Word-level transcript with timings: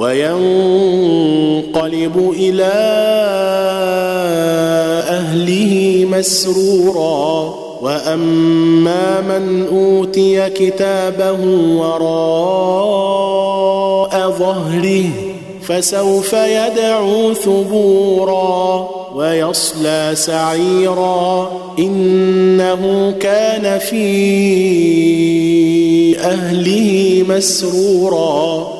وينقلب 0.00 1.36
إلى 2.36 2.72
أهله 5.08 6.06
مسرورا. 6.10 7.54
وأما 7.82 9.20
من 9.20 9.66
أوتي 9.72 10.50
كتابه 10.50 11.38
وراء 11.76 12.10
ظهره 14.38 15.04
فسوف 15.62 16.32
يدعو 16.32 17.34
ثبورا 17.34 18.88
ويصلى 19.14 20.10
سعيرا. 20.14 21.50
إنه 21.78 23.14
كان 23.20 23.78
في 23.78 24.06
أهله 26.18 27.24
مسرورا. 27.28 28.79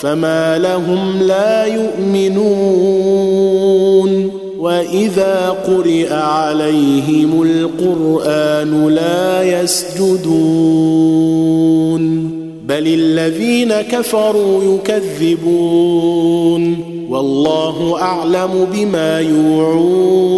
فما 0.00 0.58
لهم 0.58 1.22
لا 1.22 1.64
يؤمنون 1.64 2.38
وإذا 4.58 5.56
قرئ 5.66 6.12
عليهم 6.12 7.42
القرآن 7.42 8.88
لا 8.88 9.62
يسجدون 9.62 10.28
بل 12.66 12.86
الذين 12.86 13.74
كفروا 13.74 14.74
يكذبون 14.74 16.76
والله 17.10 18.02
أعلم 18.02 18.66
بما 18.72 19.20
يوعون 19.20 20.37